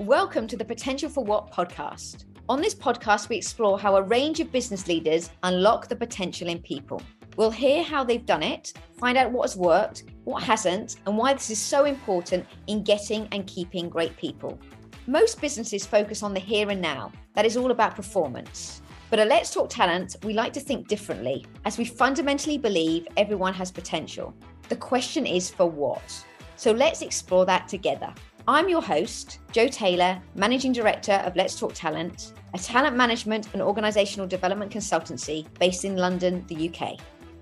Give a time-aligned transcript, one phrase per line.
[0.00, 2.24] Welcome to the Potential for What podcast.
[2.48, 6.58] On this podcast, we explore how a range of business leaders unlock the potential in
[6.58, 7.00] people.
[7.36, 11.32] We'll hear how they've done it, find out what has worked, what hasn't, and why
[11.32, 14.58] this is so important in getting and keeping great people.
[15.06, 18.82] Most businesses focus on the here and now, that is all about performance.
[19.10, 23.54] But at Let's Talk Talent, we like to think differently, as we fundamentally believe everyone
[23.54, 24.34] has potential.
[24.68, 26.24] The question is for what?
[26.56, 28.12] So let's explore that together.
[28.46, 33.62] I'm your host, Jo Taylor, Managing Director of Let's Talk Talent, a talent management and
[33.62, 36.98] organisational development consultancy based in London, the UK.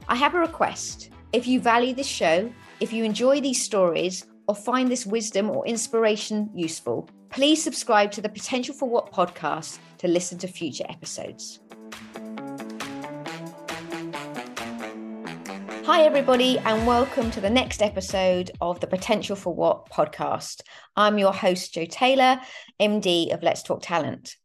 [0.07, 1.11] I have a request.
[1.33, 5.67] If you value this show, if you enjoy these stories, or find this wisdom or
[5.67, 11.62] inspiration useful, please subscribe to the Potential for What podcast to listen to future episodes.
[15.93, 20.63] Hi, everybody, and welcome to the next episode of the Potential for What podcast.
[20.97, 22.41] I'm your host, Jo Taylor,
[22.81, 24.37] MD of Let's Talk Talent.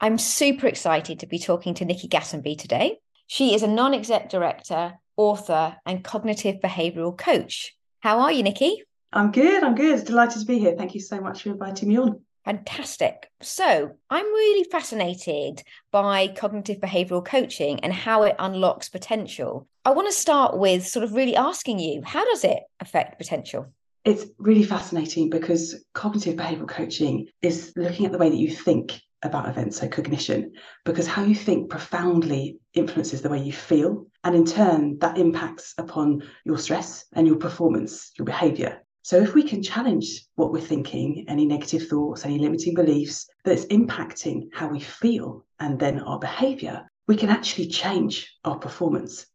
[0.00, 2.96] I'm super excited to be talking to Nikki Gatenby today.
[3.26, 7.76] She is a non exec director, author, and cognitive behavioral coach.
[8.00, 8.82] How are you, Nikki?
[9.12, 9.62] I'm good.
[9.62, 10.02] I'm good.
[10.06, 10.76] Delighted to be here.
[10.78, 12.22] Thank you so much for inviting me on.
[12.46, 13.28] Fantastic.
[13.42, 19.66] So, I'm really fascinated by cognitive behavioral coaching and how it unlocks potential.
[19.84, 23.72] I want to start with sort of really asking you how does it affect potential?
[24.04, 29.00] It's really fascinating because cognitive behavioral coaching is looking at the way that you think
[29.24, 30.52] about events, so cognition,
[30.84, 34.06] because how you think profoundly influences the way you feel.
[34.22, 38.85] And in turn, that impacts upon your stress and your performance, your behavior.
[39.06, 43.64] So if we can challenge what we're thinking, any negative thoughts, any limiting beliefs that's
[43.66, 49.26] impacting how we feel and then our behavior, we can actually change our performance.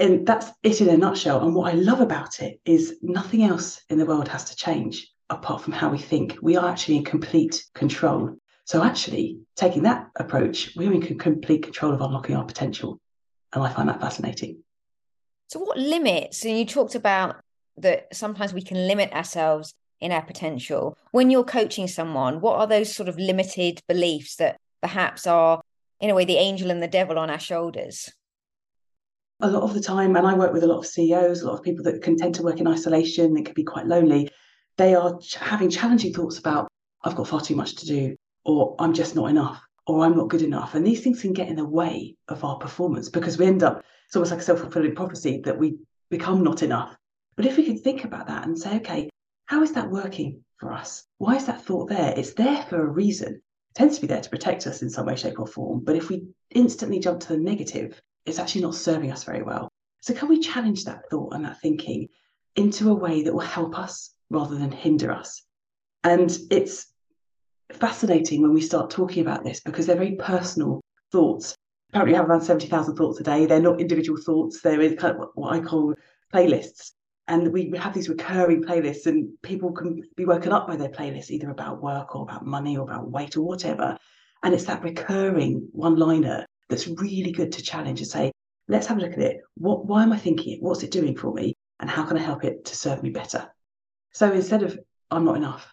[0.00, 1.44] And that's it in a nutshell.
[1.44, 5.08] And what I love about it is nothing else in the world has to change
[5.28, 6.36] apart from how we think.
[6.42, 8.36] We are actually in complete control.
[8.64, 13.00] So, actually, taking that approach, we're in complete control of unlocking our potential.
[13.52, 14.64] And I find that fascinating.
[15.46, 16.44] So, what limits?
[16.44, 17.36] And you talked about
[17.82, 20.96] that sometimes we can limit ourselves in our potential.
[21.12, 25.60] When you're coaching someone, what are those sort of limited beliefs that perhaps are,
[26.00, 28.10] in a way, the angel and the devil on our shoulders?
[29.40, 31.54] A lot of the time, and I work with a lot of CEOs, a lot
[31.58, 34.28] of people that can tend to work in isolation, they can be quite lonely.
[34.76, 36.68] They are having challenging thoughts about,
[37.02, 40.28] I've got far too much to do, or I'm just not enough, or I'm not
[40.28, 40.74] good enough.
[40.74, 43.82] And these things can get in the way of our performance because we end up,
[44.06, 45.78] it's almost like a self fulfilling prophecy that we
[46.10, 46.96] become not enough
[47.40, 49.08] but if we can think about that and say, okay,
[49.46, 51.06] how is that working for us?
[51.16, 52.12] Why is that thought there?
[52.14, 53.36] It's there for a reason.
[53.36, 55.82] It tends to be there to protect us in some way, shape, or form.
[55.82, 59.70] But if we instantly jump to the negative, it's actually not serving us very well.
[60.02, 62.08] So, can we challenge that thought and that thinking
[62.56, 65.42] into a way that will help us rather than hinder us?
[66.04, 66.92] And it's
[67.72, 71.54] fascinating when we start talking about this because they're very personal thoughts.
[71.88, 73.46] Apparently, we have around 70,000 thoughts a day.
[73.46, 75.94] They're not individual thoughts, they're kind of what I call
[76.34, 76.90] playlists
[77.30, 81.30] and we have these recurring playlists and people can be woken up by their playlists
[81.30, 83.96] either about work or about money or about weight or whatever.
[84.42, 88.32] And it's that recurring one liner that's really good to challenge and say
[88.66, 89.36] let's have a look at it.
[89.54, 90.60] What why am i thinking it?
[90.60, 91.54] What's it doing for me?
[91.78, 93.48] And how can i help it to serve me better?
[94.10, 94.76] So instead of
[95.12, 95.72] i'm not enough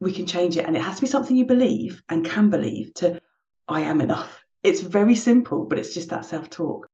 [0.00, 0.66] we can change it.
[0.66, 3.20] And it has to be something you believe and can believe to
[3.68, 4.42] i am enough.
[4.64, 6.88] It's very simple but it's just that self-talk.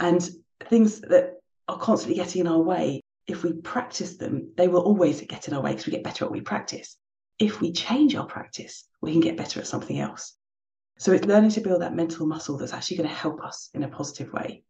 [0.00, 0.26] And
[0.70, 1.34] things that
[1.68, 5.54] are constantly getting in our way if we practice them, they will always get in
[5.54, 6.96] our way because we get better at what we practice.
[7.38, 10.34] If we change our practice, we can get better at something else.
[10.98, 13.84] So it's learning to build that mental muscle that's actually going to help us in
[13.84, 14.64] a positive way.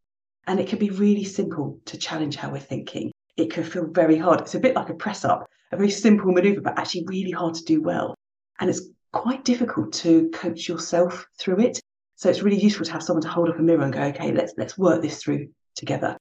[0.46, 3.12] And it can be really simple to challenge how we're thinking.
[3.36, 4.40] It can feel very hard.
[4.40, 7.54] It's a bit like a press up, a very simple maneuver, but actually really hard
[7.54, 8.14] to do well.
[8.58, 8.82] And it's
[9.12, 11.80] quite difficult to coach yourself through it.
[12.16, 14.32] So it's really useful to have someone to hold up a mirror and go, okay,
[14.32, 16.18] let's let's work this through together.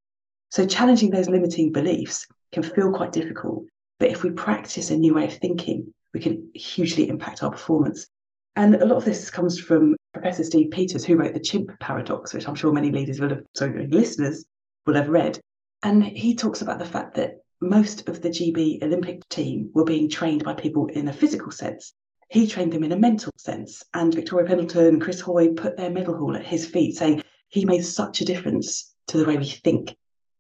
[0.49, 3.65] So challenging those limiting beliefs can feel quite difficult.
[3.99, 8.07] But if we practice a new way of thinking, we can hugely impact our performance.
[8.55, 12.33] And a lot of this comes from Professor Steve Peters, who wrote The Chimp Paradox,
[12.33, 14.45] which I'm sure many leaders will have, sorry, listeners
[14.85, 15.39] will have read.
[15.83, 20.09] And he talks about the fact that most of the GB Olympic team were being
[20.09, 21.93] trained by people in a physical sense.
[22.29, 23.83] He trained them in a mental sense.
[23.93, 27.65] And Victoria Pendleton, and Chris Hoy put their medal haul at his feet, saying he
[27.65, 29.95] made such a difference to the way we think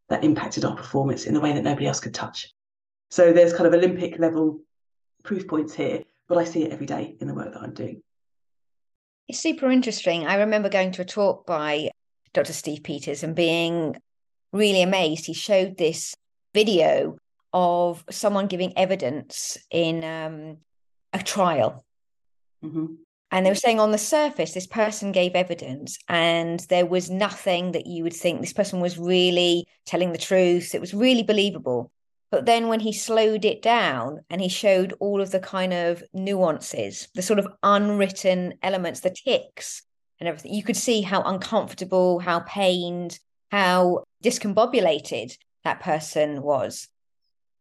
[0.09, 2.53] that impacted our performance in a way that nobody else could touch.
[3.09, 4.61] So there's kind of Olympic level
[5.23, 8.01] proof points here, but I see it every day in the work that I'm doing.
[9.27, 10.25] It's super interesting.
[10.25, 11.89] I remember going to a talk by
[12.33, 12.53] Dr.
[12.53, 13.97] Steve Peters and being
[14.53, 15.25] really amazed.
[15.25, 16.15] He showed this
[16.53, 17.17] video
[17.53, 20.57] of someone giving evidence in um,
[21.13, 21.85] a trial.
[22.63, 22.85] Mm-hmm.
[23.29, 27.73] And they were saying on the surface, this person gave evidence, and there was nothing
[27.73, 30.73] that you would think this person was really telling the truth.
[30.73, 31.91] It was really believable.
[32.31, 36.03] But then when he slowed it down and he showed all of the kind of
[36.13, 39.83] nuances, the sort of unwritten elements, the ticks
[40.19, 43.19] and everything, you could see how uncomfortable, how pained,
[43.49, 46.87] how discombobulated that person was.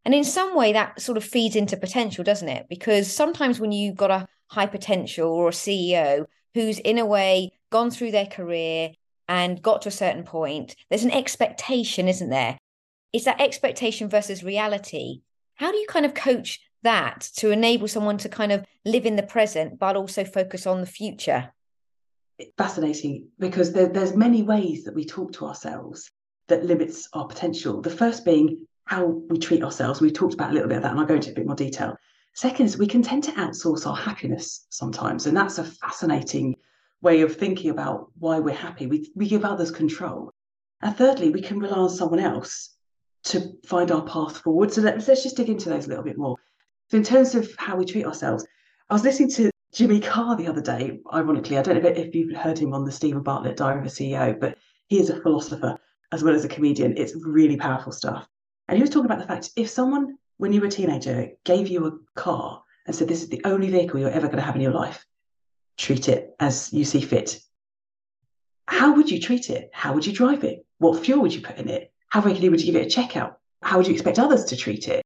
[0.04, 2.66] And in some way, that sort of feeds into potential, doesn't it?
[2.68, 7.52] Because sometimes when you've got a high potential or a CEO who's in a way
[7.70, 8.92] gone through their career
[9.28, 12.58] and got to a certain point, there's an expectation, isn't there?
[13.12, 15.22] It's that expectation versus reality.
[15.54, 19.16] How do you kind of coach that to enable someone to kind of live in
[19.16, 21.52] the present, but also focus on the future?
[22.58, 26.10] Fascinating because there, there's many ways that we talk to ourselves
[26.48, 27.80] that limits our potential.
[27.80, 30.00] The first being how we treat ourselves.
[30.00, 31.56] We've talked about a little bit of that, and I'll go into a bit more
[31.56, 31.96] detail.
[32.36, 36.54] Second is we can tend to outsource our happiness sometimes, and that's a fascinating
[37.00, 38.86] way of thinking about why we're happy.
[38.86, 40.34] We, we give others control.
[40.82, 42.76] And thirdly, we can rely on someone else
[43.24, 44.70] to find our path forward.
[44.70, 46.36] So let's, let's just dig into those a little bit more.
[46.90, 48.46] So in terms of how we treat ourselves,
[48.90, 51.56] I was listening to Jimmy Carr the other day, ironically.
[51.56, 54.38] I don't know if you've heard him on the Steven Bartlett Diary of a CEO,
[54.38, 55.78] but he is a philosopher
[56.12, 56.98] as well as a comedian.
[56.98, 58.28] It's really powerful stuff.
[58.68, 61.68] And he was talking about the fact if someone, when you were a teenager, gave
[61.68, 64.56] you a car and said, This is the only vehicle you're ever going to have
[64.56, 65.04] in your life,
[65.76, 67.40] treat it as you see fit.
[68.68, 69.70] How would you treat it?
[69.72, 70.66] How would you drive it?
[70.78, 71.92] What fuel would you put in it?
[72.08, 73.36] How regularly would you give it a checkout?
[73.62, 75.02] How would you expect others to treat it?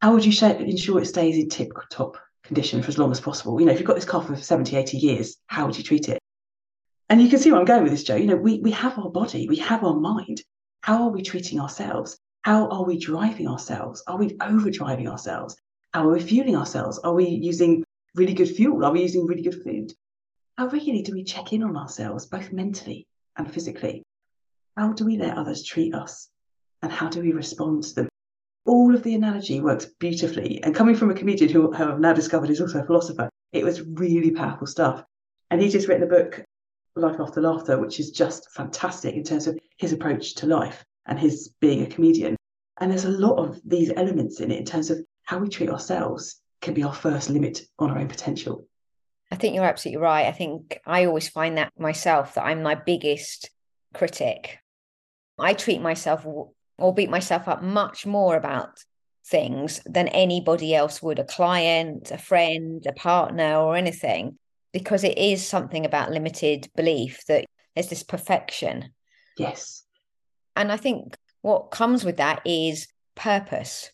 [0.00, 3.60] How would you ensure it stays in tip top condition for as long as possible?
[3.60, 6.08] You know, if you've got this car for 70, 80 years, how would you treat
[6.08, 6.18] it?
[7.08, 8.16] And you can see where I'm going with this, Jo.
[8.16, 10.42] You know, we, we have our body, we have our mind.
[10.80, 12.18] How are we treating ourselves?
[12.42, 14.02] How are we driving ourselves?
[14.08, 15.56] Are we over driving ourselves?
[15.94, 16.98] How are we fueling ourselves?
[16.98, 17.84] Are we using
[18.16, 18.84] really good fuel?
[18.84, 19.92] Are we using really good food?
[20.58, 23.06] How regularly do we check in on ourselves, both mentally
[23.36, 24.02] and physically?
[24.76, 26.30] How do we let others treat us?
[26.82, 28.08] And how do we respond to them?
[28.66, 30.60] All of the analogy works beautifully.
[30.64, 33.82] And coming from a comedian who I've now discovered is also a philosopher, it was
[33.82, 35.04] really powerful stuff.
[35.52, 36.42] And he's just written a book,
[36.96, 41.18] Life After Laughter, which is just fantastic in terms of his approach to life and
[41.18, 42.36] his being a comedian.
[42.80, 45.70] And there's a lot of these elements in it in terms of how we treat
[45.70, 48.66] ourselves can be our first limit on our own potential.
[49.30, 50.26] I think you're absolutely right.
[50.26, 53.50] I think I always find that myself that I'm my biggest
[53.94, 54.58] critic.
[55.38, 56.26] I treat myself
[56.78, 58.84] or beat myself up much more about
[59.24, 64.38] things than anybody else would a client, a friend, a partner, or anything,
[64.72, 68.92] because it is something about limited belief that there's this perfection.
[69.38, 69.84] Yes.
[70.56, 73.90] And I think what comes with that is purpose.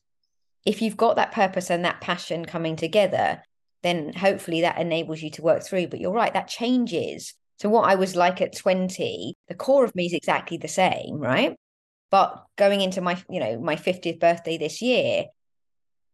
[0.64, 3.42] If you've got that purpose and that passion coming together,
[3.82, 5.88] then hopefully that enables you to work through.
[5.88, 7.34] But you're right, that changes.
[7.58, 11.18] So, what I was like at 20, the core of me is exactly the same,
[11.18, 11.56] right?
[12.10, 15.26] But going into my, you know, my 50th birthday this year,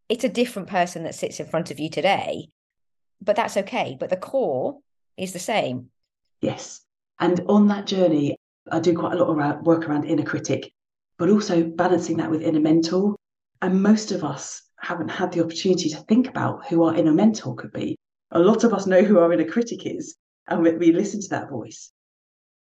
[0.09, 2.49] it's a different person that sits in front of you today.
[3.21, 3.97] But that's okay.
[3.99, 4.79] But the core
[5.17, 5.91] is the same.
[6.41, 6.81] Yes.
[7.21, 8.37] And on that journey,
[8.71, 10.73] I do quite a lot of work around inner critic,
[11.19, 13.17] but also balancing that with inner mentor.
[13.61, 17.55] And most of us haven't had the opportunity to think about who our inner mentor
[17.55, 17.97] could be.
[18.31, 20.17] A lot of us know who our inner critic is,
[20.49, 21.93] and we, listen to that voice.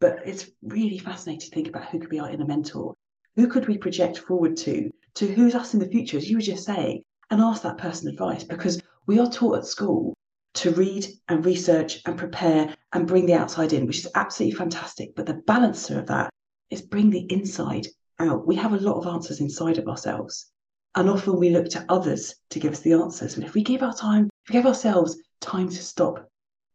[0.00, 2.94] But it's really fascinating to think about who could be our inner mentor.
[3.36, 6.42] Who could we project forward to, to who's us in the future, as you were
[6.42, 10.14] just saying, and ask that person advice because we are taught at school
[10.56, 15.14] to read and research and prepare and bring the outside in, which is absolutely fantastic.
[15.14, 16.30] But the balancer of that
[16.70, 17.86] is bring the inside
[18.18, 18.46] out.
[18.46, 20.46] We have a lot of answers inside of ourselves.
[20.94, 23.34] And often we look to others to give us the answers.
[23.34, 26.26] And if we give our time, if we give ourselves time to stop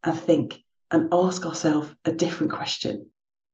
[0.04, 3.08] and think and ask ourselves a different question,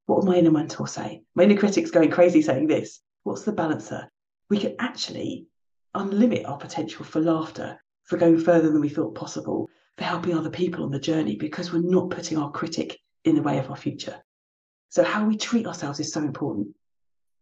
[0.07, 1.22] what would my inner mentor say?
[1.36, 3.00] My inner critic's going crazy saying this.
[3.24, 4.10] What's the balancer?
[4.50, 5.48] We can actually
[5.96, 10.49] unlimit our potential for laughter, for going further than we thought possible, for helping other
[10.49, 13.75] people on the journey because we're not putting our critic in the way of our
[13.75, 14.15] future.
[14.89, 16.69] So, how we treat ourselves is so important.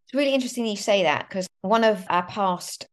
[0.06, 2.88] It's really interesting you say that because one of our past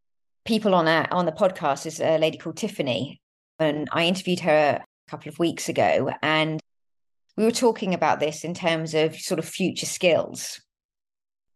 [0.44, 3.20] people on our, on the podcast is a lady called Tiffany,
[3.58, 6.60] and I interviewed her a couple of weeks ago, and
[7.36, 10.60] we were talking about this in terms of sort of future skills.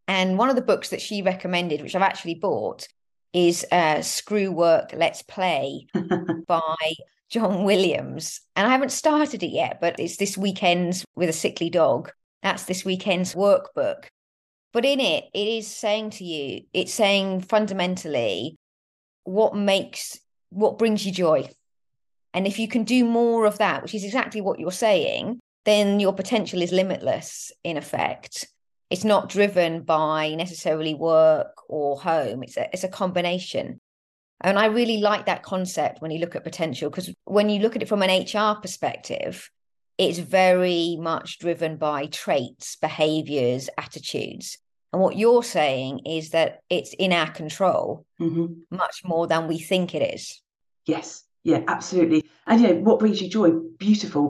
[0.08, 2.86] And one of the books that she recommended, which I've actually bought,
[3.32, 5.88] is uh, Screw Work, Let's Play
[6.46, 6.94] by
[7.28, 8.40] John Williams.
[8.54, 12.10] And I haven't started it yet, but it's this weekend's with a sickly dog.
[12.42, 14.06] That's this weekend's workbook.
[14.72, 18.56] But in it, it is saying to you, it's saying fundamentally
[19.24, 20.18] what makes,
[20.50, 21.48] what brings you joy.
[22.34, 25.98] And if you can do more of that, which is exactly what you're saying, then
[25.98, 28.46] your potential is limitless in effect.
[28.90, 32.42] It's not driven by necessarily work or home.
[32.42, 33.80] It's a, it's a combination.
[34.40, 37.74] And I really like that concept when you look at potential, because when you look
[37.74, 39.50] at it from an HR perspective,
[39.98, 44.58] it's very much driven by traits, behaviors, attitudes.
[44.92, 48.46] And what you're saying is that it's in our control mm-hmm.
[48.70, 50.40] much more than we think it is.
[50.84, 52.28] Yes, yeah, absolutely.
[52.46, 53.50] And you know, what brings you joy?
[53.78, 54.28] Beautiful.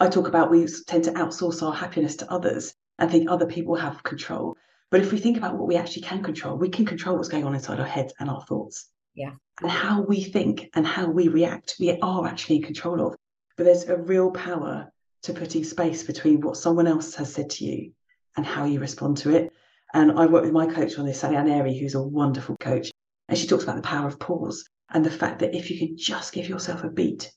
[0.00, 3.74] I talk about we tend to outsource our happiness to others and think other people
[3.76, 4.56] have control.
[4.90, 7.44] But if we think about what we actually can control, we can control what's going
[7.44, 8.88] on inside our heads and our thoughts.
[9.18, 9.32] Yeah.
[9.60, 13.16] And how we think and how we react, we are actually in control of.
[13.56, 14.92] But there's a real power
[15.24, 17.90] to putting space between what someone else has said to you
[18.36, 19.52] and how you respond to it.
[19.92, 22.92] And I work with my coach on this, Sally Ann Airey, who's a wonderful coach.
[23.28, 25.96] And she talks about the power of pause and the fact that if you can
[25.98, 27.32] just give yourself a beat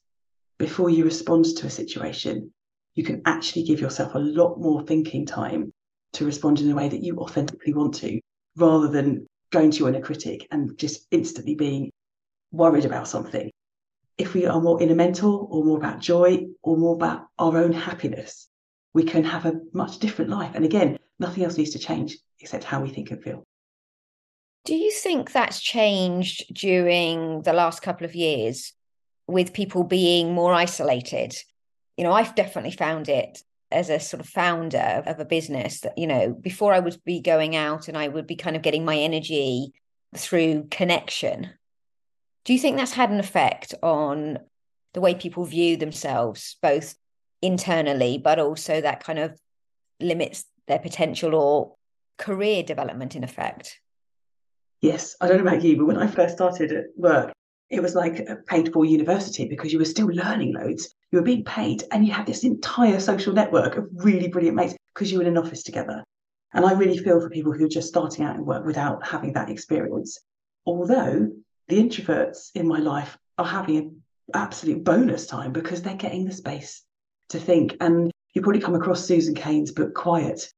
[0.59, 2.53] before you respond to a situation,
[2.93, 5.73] you can actually give yourself a lot more thinking time
[6.13, 8.19] to respond in a way that you authentically want to,
[8.55, 11.91] rather than going to your inner critic and just instantly being
[12.51, 13.51] worried about something.
[14.17, 17.73] If we are more inner mental or more about joy or more about our own
[17.73, 18.47] happiness,
[18.93, 20.51] we can have a much different life.
[20.55, 23.43] And again, nothing else needs to change except how we think and feel.
[24.65, 28.73] Do you think that's changed during the last couple of years
[29.27, 31.35] with people being more isolated?
[31.97, 35.97] You know, I've definitely found it as a sort of founder of a business that,
[35.97, 38.85] you know, before I would be going out and I would be kind of getting
[38.85, 39.73] my energy
[40.15, 41.49] through connection.
[42.43, 44.39] Do you think that's had an effect on
[44.93, 46.95] the way people view themselves, both
[47.41, 49.39] internally, but also that kind of
[49.99, 51.75] limits their potential or
[52.17, 53.79] career development in effect?
[54.81, 57.31] Yes, I don't know about you, but when I first started at work,
[57.69, 60.93] it was like a paid for university because you were still learning loads.
[61.11, 64.75] You were being paid and you have this entire social network of really brilliant mates
[64.93, 66.03] because you were in an office together.
[66.53, 69.33] And I really feel for people who are just starting out in work without having
[69.33, 70.19] that experience.
[70.65, 71.31] Although
[71.67, 74.01] the introverts in my life are having an
[74.33, 76.83] absolute bonus time because they're getting the space
[77.29, 77.75] to think.
[77.79, 80.49] And you probably come across Susan Cain's book Quiet,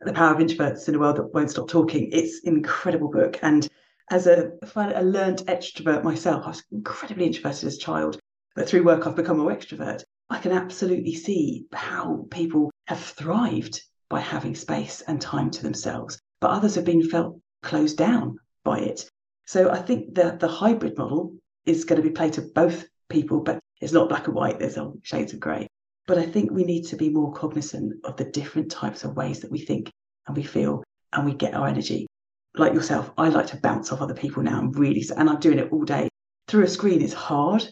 [0.00, 2.10] The Power of Introverts in a World That Won't Stop Talking.
[2.12, 3.38] It's an incredible book.
[3.42, 3.68] And
[4.10, 8.18] as a, a learned extrovert myself, I was incredibly introverted as a child,
[8.54, 10.02] but through work I've become more extrovert.
[10.30, 16.18] I can absolutely see how people have thrived by having space and time to themselves,
[16.40, 19.08] but others have been felt closed down by it.
[19.46, 21.34] So I think that the hybrid model
[21.66, 24.78] is going to be played to both people, but it's not black and white, there's
[24.78, 25.66] all shades of grey.
[26.06, 29.40] But I think we need to be more cognizant of the different types of ways
[29.40, 29.90] that we think
[30.26, 30.82] and we feel
[31.12, 32.06] and we get our energy.
[32.54, 34.58] Like yourself, I like to bounce off other people now.
[34.58, 36.08] I'm really, and I'm doing it all day.
[36.48, 37.70] Through a screen is hard.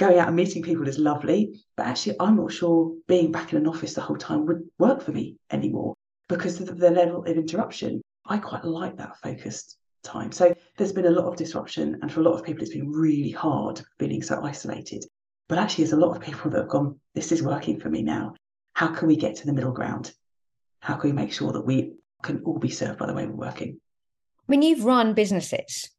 [0.00, 1.62] Going out and meeting people is lovely.
[1.76, 5.02] But actually, I'm not sure being back in an office the whole time would work
[5.02, 5.94] for me anymore
[6.26, 8.00] because of the level of interruption.
[8.24, 10.32] I quite like that focused time.
[10.32, 11.98] So there's been a lot of disruption.
[12.00, 15.04] And for a lot of people, it's been really hard feeling so isolated.
[15.50, 18.02] But actually, there's a lot of people that have gone, this is working for me
[18.02, 18.36] now.
[18.72, 20.14] How can we get to the middle ground?
[20.80, 21.92] How can we make sure that we
[22.22, 23.78] can all be served by the way we're working?
[24.38, 25.90] I mean, you've run businesses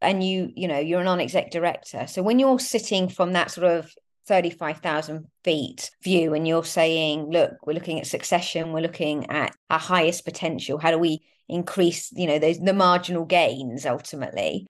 [0.00, 2.06] and you, you know, you're a non-exec director.
[2.06, 3.92] So when you're sitting from that sort of
[4.26, 9.78] 35,000 feet view and you're saying, look, we're looking at succession, we're looking at our
[9.78, 10.78] highest potential.
[10.78, 14.66] How do we increase, you know, those the marginal gains ultimately?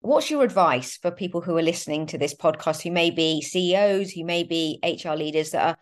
[0.00, 4.10] What's your advice for people who are listening to this podcast who may be CEOs,
[4.10, 5.78] who may be HR leaders that are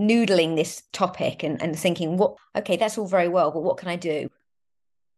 [0.00, 3.88] noodling this topic and, and thinking, what, okay, that's all very well, but what can
[3.88, 4.28] I do?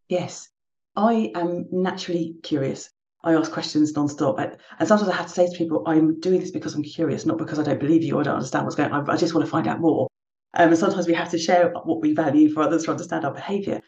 [0.09, 0.49] Yes,
[0.95, 2.89] I am naturally curious.
[3.23, 4.39] I ask questions nonstop.
[4.79, 7.37] And sometimes I have to say to people, I'm doing this because I'm curious, not
[7.37, 9.09] because I don't believe you or I don't understand what's going on.
[9.09, 10.07] I just want to find out more.
[10.53, 13.33] Um, and sometimes we have to share what we value for others to understand our
[13.33, 13.81] behaviour.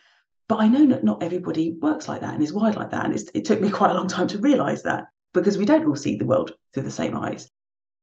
[0.49, 3.05] But I know that not everybody works like that and is wired like that.
[3.05, 5.95] And it took me quite a long time to realize that because we don't all
[5.95, 7.47] see the world through the same eyes.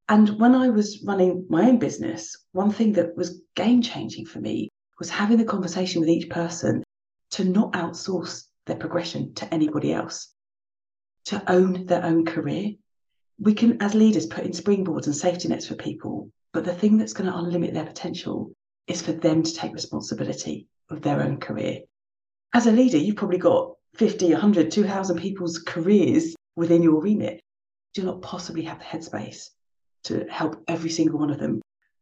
[0.08, 4.40] And when I was running my own business, one thing that was game changing for
[4.40, 4.68] me
[4.99, 6.84] was having the conversation with each person
[7.30, 10.33] to not outsource their progression to anybody else,
[11.26, 12.73] to own their own career.
[13.38, 16.99] We can, as leaders, put in springboards and safety nets for people, but the thing
[16.99, 18.52] that's going to unlimit their potential
[18.87, 21.80] is for them to take responsibility of their own career
[22.54, 27.40] as a leader, you've probably got 50, 100, 2,000 people's careers within your remit.
[27.92, 29.49] Do not possibly have the headspace
[30.04, 31.61] to help every single one of them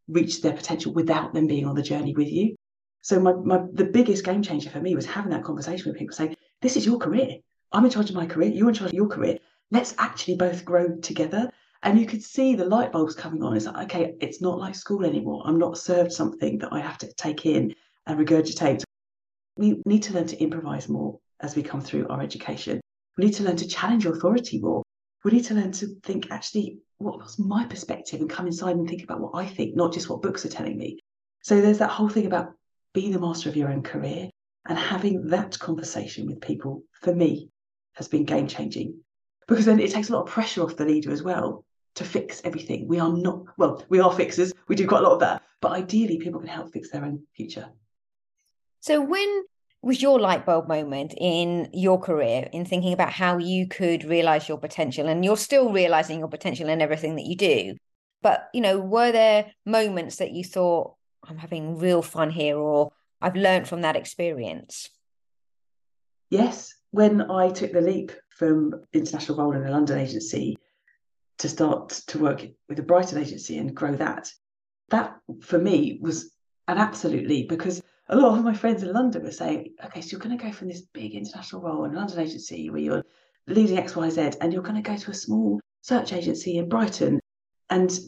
[0.08, 2.54] reach their potential without them being on the journey with you.
[3.00, 6.14] So my, my the biggest game changer for me was having that conversation with people
[6.14, 7.38] saying, this is your career.
[7.72, 8.50] I'm in charge of my career.
[8.50, 9.38] You're in charge of your career.
[9.70, 11.50] Let's actually both grow together.
[11.82, 13.56] And you could see the light bulbs coming on.
[13.56, 15.42] It's like, okay, it's not like school anymore.
[15.44, 17.74] I'm not served something that I have to take in
[18.06, 18.84] and regurgitate.
[19.56, 22.80] We need to learn to improvise more as we come through our education.
[23.18, 24.82] We need to learn to challenge authority more.
[25.24, 28.88] We need to learn to think, actually, what was my perspective and come inside and
[28.88, 30.98] think about what I think, not just what books are telling me.
[31.42, 32.52] So there's that whole thing about
[32.94, 34.30] being the master of your own career
[34.68, 37.50] and having that conversation with people, for me,
[37.94, 38.94] has been game changing
[39.48, 41.64] because then it takes a lot of pressure off the leader as well
[41.94, 42.88] to fix everything.
[42.88, 45.72] We are not, well, we are fixers, we do quite a lot of that, but
[45.72, 47.68] ideally, people can help fix their own future.
[48.80, 49.44] So, when
[49.82, 54.48] was your light bulb moment in your career in thinking about how you could realize
[54.48, 55.08] your potential?
[55.08, 57.76] And you're still realizing your potential in everything that you do.
[58.22, 60.94] But, you know, were there moments that you thought,
[61.28, 62.92] I'm having real fun here, or
[63.22, 64.90] I've learned from that experience?
[66.28, 66.74] Yes.
[66.90, 70.58] When I took the leap from international role in a London agency
[71.38, 74.30] to start to work with a Brighton agency and grow that,
[74.90, 76.34] that for me was
[76.68, 80.10] an absolute leap because a lot of my friends in London were saying, okay, so
[80.10, 83.04] you're going to go from this big international role in a London agency where you're
[83.46, 87.20] leading XYZ and you're going to go to a small search agency in Brighton
[87.70, 87.98] and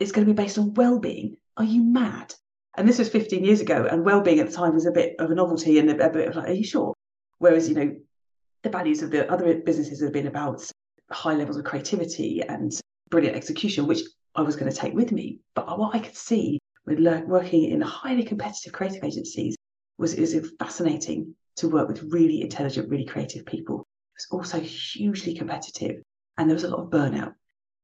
[0.00, 1.36] it's going to be based on well-being.
[1.56, 2.34] Are you mad?
[2.76, 5.30] And this was 15 years ago, and well-being at the time was a bit of
[5.30, 6.94] a novelty and a, bit of like, are you sure?
[7.38, 7.94] Whereas, you know,
[8.62, 10.62] the values of the other businesses have been about
[11.10, 12.72] high levels of creativity and
[13.10, 14.02] brilliant execution, which
[14.34, 15.40] I was going to take with me.
[15.54, 19.56] But what I could see with working in highly competitive creative agencies
[19.98, 23.80] was it was fascinating to work with really intelligent, really creative people.
[23.80, 26.02] It was also hugely competitive
[26.38, 27.34] and there was a lot of burnout.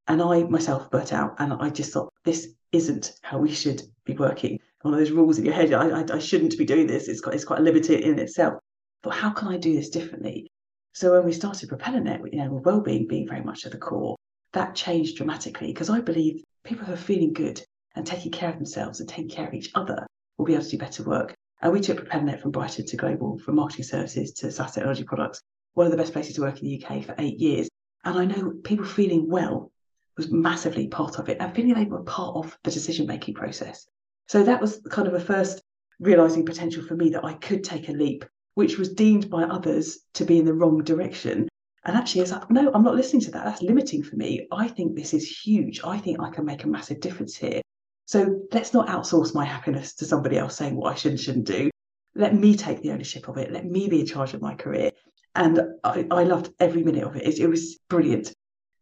[0.07, 4.15] And I myself burnt out and I just thought this isn't how we should be
[4.15, 4.59] working.
[4.83, 7.09] One of those rules in your head, I, I, I shouldn't be doing this.
[7.09, 8.61] It's quite, it's quite limited in itself.
[9.03, 10.49] But how can I do this differently?
[10.93, 14.17] So when we started Propellernet, you know, well-being being very much at the core,
[14.53, 17.63] that changed dramatically because I believe people who are feeling good
[17.95, 20.71] and taking care of themselves and taking care of each other will be able to
[20.71, 21.35] do better work.
[21.61, 25.41] And we took Propellernet from Brighton to global, from marketing services to SaaS technology products,
[25.75, 27.69] one of the best places to work in the UK for eight years.
[28.05, 29.73] And I know people feeling well
[30.17, 33.87] was massively part of it and feeling they were part of the decision making process.
[34.29, 35.63] So that was kind of a first
[36.01, 38.25] realizing potential for me that I could take a leap
[38.59, 41.47] which was deemed by others to be in the wrong direction.
[41.85, 43.45] And actually, it's like, no, I'm not listening to that.
[43.45, 44.49] That's limiting for me.
[44.51, 45.81] I think this is huge.
[45.85, 47.61] I think I can make a massive difference here.
[48.07, 51.47] So let's not outsource my happiness to somebody else saying what I should and shouldn't
[51.47, 51.71] do.
[52.17, 53.53] Let me take the ownership of it.
[53.53, 54.91] Let me be in charge of my career.
[55.37, 57.29] And I, I loved every minute of it.
[57.29, 57.39] it.
[57.39, 58.33] It was brilliant.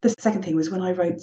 [0.01, 1.23] The second thing was when I wrote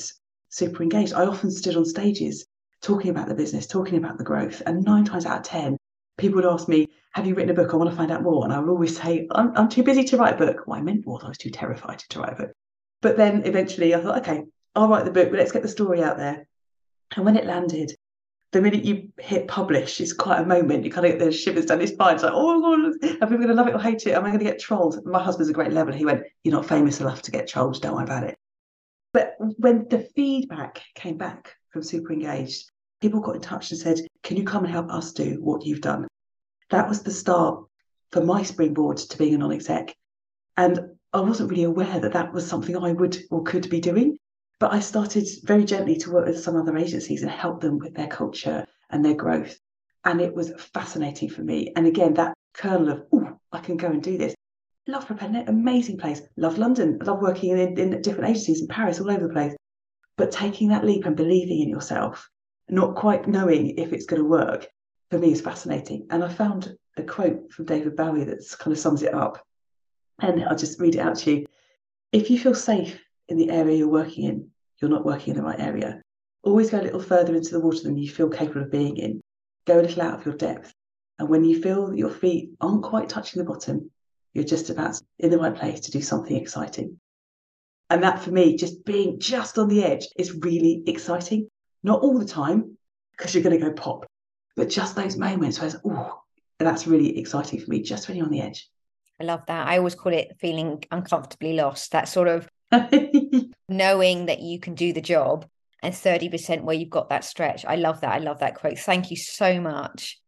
[0.50, 2.46] Super Engaged, I often stood on stages
[2.84, 4.62] talking about the business, talking about the growth.
[4.66, 5.78] And nine times out of 10,
[6.18, 7.74] people would ask me, Have you written a book?
[7.74, 8.44] I want to find out more.
[8.44, 10.68] And I would always say, I'm, I'm too busy to write a book.
[10.68, 12.52] What I meant was I was too terrified to write a book.
[13.02, 14.44] But then eventually I thought, okay,
[14.76, 16.48] I'll write the book, but let's get the story out there.
[17.16, 17.96] And when it landed,
[18.52, 20.86] the minute you hit publish, it's quite a moment.
[20.86, 22.16] You kind of get the shivers down your spine.
[22.16, 24.14] It's like, oh my God, are people going to love it or hate it?
[24.14, 25.06] Am I going to get trolled?
[25.06, 25.94] My husband's a great level.
[25.94, 27.82] He went, You're not famous enough to get trolled.
[27.82, 28.38] Don't worry about it.
[29.12, 32.72] But when the feedback came back from Super Engaged,
[33.04, 35.82] people got in touch and said, Can you come and help us do what you've
[35.82, 36.08] done?
[36.70, 37.66] That was the start
[38.14, 39.94] for my springboard to being a non exec.
[40.56, 40.80] And
[41.12, 44.18] I wasn't really aware that that was something I would or could be doing.
[44.58, 47.94] But I started very gently to work with some other agencies and help them with
[47.94, 49.58] their culture and their growth.
[50.06, 51.74] And it was fascinating for me.
[51.76, 54.34] And again, that kernel of, oh, I can go and do this.
[54.88, 56.22] Love Propellernet, amazing place.
[56.38, 57.00] Love London.
[57.00, 59.54] Love working in, in different agencies in Paris, all over the place.
[60.16, 62.30] But taking that leap and believing in yourself
[62.70, 64.68] not quite knowing if it's going to work,
[65.12, 66.08] for me is fascinating.
[66.10, 69.46] And I found a quote from David Bowie that kind of sums it up.
[70.20, 71.46] And I'll just read it out to you.
[72.12, 74.50] If you feel safe in the area you're working in,
[74.82, 76.02] you're not working in the right area.
[76.44, 79.22] Always go a little further into the water than you feel capable of being in.
[79.66, 80.74] Go a little out of your depth.
[81.20, 83.92] And when you feel that your feet aren't quite touching the bottom,
[84.34, 87.00] you're just about in the right place to do something exciting.
[87.90, 91.50] And that for me, just being just on the edge is really exciting.
[91.84, 92.78] Not all the time,
[93.12, 94.06] because you're going to go pop,
[94.56, 96.22] but just those moments where it's, oh,
[96.60, 98.70] that's really exciting for me, just when you're on the edge.
[99.20, 99.68] I love that.
[99.68, 102.50] I always call it feeling uncomfortably lost, that sort of
[103.70, 105.46] knowing that you can do the job
[105.82, 107.66] and 30% where you've got that stretch.
[107.66, 108.14] I love that.
[108.14, 108.80] I love that quote.
[108.80, 110.20] Thank you so much.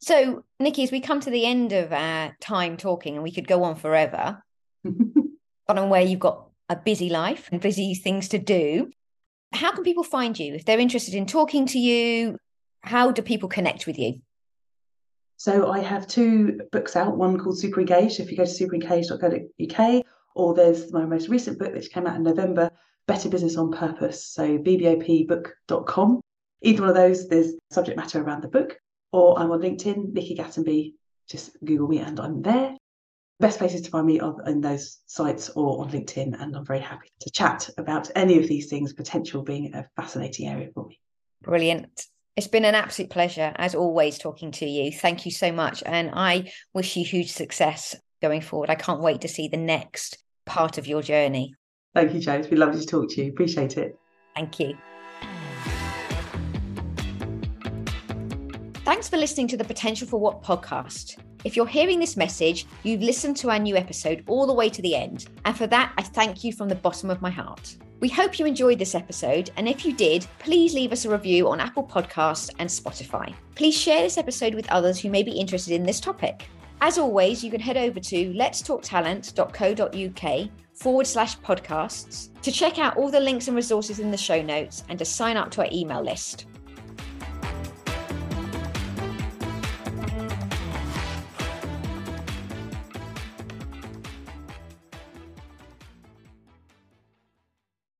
[0.00, 3.48] So, Nikki, as we come to the end of our time talking, and we could
[3.48, 4.42] go on forever,
[4.84, 8.90] but on where you've got a busy life and busy things to do,
[9.52, 12.38] how can people find you if they're interested in talking to you?
[12.80, 14.20] How do people connect with you?
[15.36, 18.20] So I have two books out, one called Super Engaged.
[18.20, 22.22] If you go to superengaged.co.uk, or there's my most recent book which came out in
[22.22, 22.70] November,
[23.06, 24.26] Better Business on Purpose.
[24.26, 26.20] So bbopbook.com.
[26.62, 28.78] Either one of those, there's subject matter around the book,
[29.12, 30.94] or I'm on LinkedIn, Nikki Gatenby.
[31.28, 32.76] Just Google me and I'm there.
[33.40, 36.80] Best places to find me are in those sites or on LinkedIn, and I'm very
[36.80, 40.98] happy to chat about any of these things, potential being a fascinating area for me.
[41.42, 42.06] Brilliant.
[42.34, 44.90] It's been an absolute pleasure, as always, talking to you.
[44.90, 45.84] Thank you so much.
[45.86, 48.70] And I wish you huge success going forward.
[48.70, 51.54] I can't wait to see the next part of your journey.
[51.94, 52.32] Thank you.
[52.32, 53.30] It's been lovely to talk to you.
[53.30, 53.96] Appreciate it.
[54.34, 54.76] Thank you.
[58.84, 61.18] Thanks for listening to the Potential for What podcast.
[61.44, 64.82] If you're hearing this message, you've listened to our new episode all the way to
[64.82, 65.26] the end.
[65.44, 67.76] And for that, I thank you from the bottom of my heart.
[68.00, 71.48] We hope you enjoyed this episode, and if you did, please leave us a review
[71.48, 73.34] on Apple Podcasts and Spotify.
[73.54, 76.46] Please share this episode with others who may be interested in this topic.
[76.80, 83.10] As always, you can head over to letstalktalent.co.uk forward slash podcasts to check out all
[83.10, 86.00] the links and resources in the show notes and to sign up to our email
[86.00, 86.46] list.